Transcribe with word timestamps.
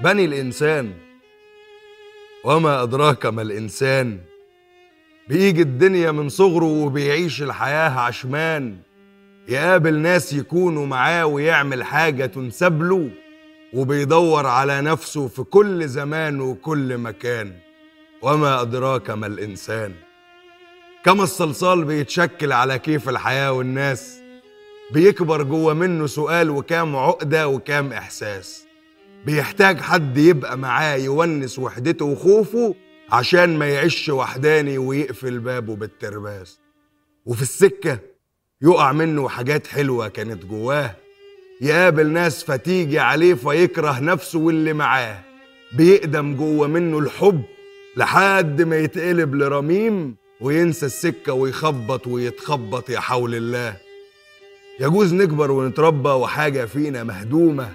بني 0.00 0.24
الإنسان 0.24 0.92
وما 2.44 2.82
أدراك 2.82 3.26
ما 3.26 3.42
الإنسان. 3.42 4.18
بيجي 5.28 5.62
الدنيا 5.62 6.10
من 6.10 6.28
صغره 6.28 6.64
وبيعيش 6.64 7.42
الحياة 7.42 7.90
عشمان. 8.00 8.76
يقابل 9.48 9.98
ناس 9.98 10.32
يكونوا 10.32 10.86
معاه 10.86 11.26
ويعمل 11.26 11.84
حاجة 11.84 12.26
تنسب 12.26 12.82
له 12.82 13.10
وبيدور 13.72 14.46
على 14.46 14.80
نفسه 14.80 15.28
في 15.28 15.42
كل 15.42 15.88
زمان 15.88 16.40
وكل 16.40 16.98
مكان. 16.98 17.52
وما 18.22 18.60
أدراك 18.60 19.10
ما 19.10 19.26
الإنسان. 19.26 19.92
كما 21.04 21.22
الصلصال 21.22 21.84
بيتشكل 21.84 22.52
على 22.52 22.78
كيف 22.78 23.08
الحياة 23.08 23.52
والناس. 23.52 24.25
بيكبر 24.90 25.42
جوه 25.42 25.74
منه 25.74 26.06
سؤال 26.06 26.50
وكام 26.50 26.96
عقدة 26.96 27.48
وكام 27.48 27.92
إحساس. 27.92 28.66
بيحتاج 29.26 29.80
حد 29.80 30.18
يبقى 30.18 30.58
معاه 30.58 30.96
يونس 30.96 31.58
وحدته 31.58 32.04
وخوفه 32.04 32.74
عشان 33.10 33.58
ما 33.58 33.68
يعيش 33.68 34.08
وحداني 34.08 34.78
ويقفل 34.78 35.38
بابه 35.38 35.76
بالترباس. 35.76 36.58
وفي 37.26 37.42
السكة 37.42 37.98
يقع 38.62 38.92
منه 38.92 39.28
حاجات 39.28 39.66
حلوة 39.66 40.08
كانت 40.08 40.44
جواه. 40.44 40.96
يقابل 41.60 42.06
ناس 42.06 42.44
فتيجي 42.44 42.98
عليه 42.98 43.34
فيكره 43.34 44.00
نفسه 44.00 44.38
واللي 44.38 44.72
معاه. 44.72 45.20
بيقدم 45.72 46.36
جوه 46.36 46.66
منه 46.66 46.98
الحب 46.98 47.42
لحد 47.96 48.62
ما 48.62 48.76
يتقلب 48.78 49.34
لرميم 49.34 50.16
وينسى 50.40 50.86
السكة 50.86 51.32
ويخبط 51.32 52.06
ويتخبط 52.06 52.90
يا 52.90 53.00
حول 53.00 53.34
الله. 53.34 53.85
يجوز 54.80 55.14
نكبر 55.14 55.50
ونتربى 55.50 56.08
وحاجة 56.08 56.64
فينا 56.64 57.04
مهدومة 57.04 57.68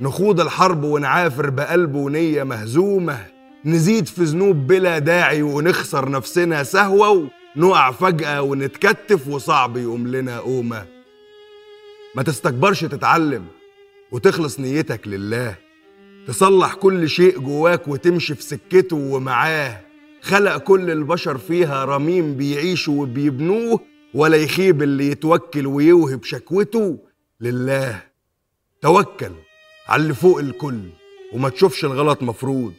نخوض 0.00 0.40
الحرب 0.40 0.84
ونعافر 0.84 1.50
بقلب 1.50 1.94
ونية 1.94 2.42
مهزومة 2.42 3.26
نزيد 3.64 4.06
في 4.06 4.24
ذنوب 4.24 4.66
بلا 4.66 4.98
داعي 4.98 5.42
ونخسر 5.42 6.10
نفسنا 6.10 6.62
سهوة 6.62 7.28
ونقع 7.56 7.90
فجأة 7.90 8.42
ونتكتف 8.42 9.28
وصعب 9.28 9.76
يقوم 9.76 10.08
لنا 10.08 10.38
قومة. 10.38 10.86
ما 12.14 12.22
تستكبرش 12.22 12.84
تتعلم 12.84 13.44
وتخلص 14.12 14.60
نيتك 14.60 15.08
لله. 15.08 15.54
تصلح 16.26 16.74
كل 16.74 17.08
شيء 17.08 17.38
جواك 17.38 17.88
وتمشي 17.88 18.34
في 18.34 18.42
سكته 18.42 18.96
ومعاه. 18.96 19.80
خلق 20.22 20.56
كل 20.56 20.90
البشر 20.90 21.38
فيها 21.38 21.84
رميم 21.84 22.34
بيعيشوا 22.34 23.02
وبيبنوه 23.02 23.80
ولا 24.14 24.36
يخيب 24.36 24.82
اللي 24.82 25.10
يتوكل 25.10 25.66
ويوهب 25.66 26.24
شكوته 26.24 26.98
لله. 27.40 28.02
توكل 28.82 29.32
على 29.88 30.02
اللي 30.02 30.14
فوق 30.14 30.38
الكل 30.38 30.80
وما 31.32 31.48
تشوفش 31.48 31.84
الغلط 31.84 32.22
مفروض. 32.22 32.72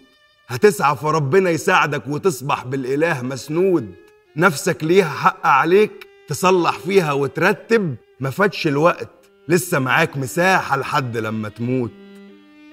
هتسعى 0.48 0.96
فربنا 0.96 1.50
يساعدك 1.50 2.08
وتصبح 2.08 2.66
بالإله 2.66 3.22
مسنود. 3.22 3.96
نفسك 4.36 4.84
ليها 4.84 5.10
حق 5.10 5.48
عليك 5.48 6.08
تصلح 6.28 6.80
فيها 6.80 7.14
وترتب. 7.14 7.96
ما 8.20 8.30
فاتش 8.30 8.68
الوقت 8.68 9.10
لسه 9.48 9.80
معاك 9.80 10.18
مساحة 10.18 10.78
لحد 10.78 11.18
لما 11.18 11.50
تموت. 11.50 11.92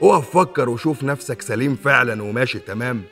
اقف 0.03 0.31
فكر 0.31 0.69
وشوف 0.69 1.05
نفسك 1.05 1.43
سليم 1.43 1.77
فعلا 1.77 2.23
وماشي 2.23 2.59
تمام. 2.59 3.03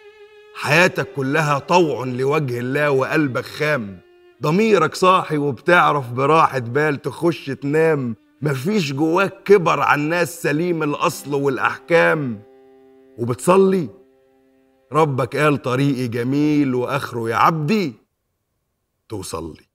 حياتك 0.55 1.09
كلها 1.17 1.59
طوع 1.59 2.05
لوجه 2.05 2.59
الله 2.59 2.91
وقلبك 2.91 3.45
خام. 3.45 4.04
ضميرك 4.43 4.95
صاحي 4.95 5.39
وبتعرف 5.39 6.13
براحة 6.13 6.59
بال 6.59 7.03
تخش 7.03 7.47
تنام. 7.47 8.17
مفيش 8.43 8.93
جواك 8.93 9.43
كبر 9.43 9.81
عن 9.81 10.01
ناس 10.01 10.43
سليم 10.43 10.83
الأصل 10.83 11.35
والأحكام. 11.35 12.43
وبتصلي. 13.19 13.89
ربك 14.93 15.37
قال 15.37 15.63
طريقي 15.63 16.09
جميل 16.09 16.75
وآخره 16.75 17.31
يا 17.31 17.37
عبدي. 17.37 17.93
توصل 19.09 19.53
لي 19.53 19.74